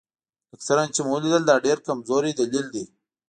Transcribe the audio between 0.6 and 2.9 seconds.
څرنګه چې ومو لیدل دا ډېر کمزوری دلیل دی.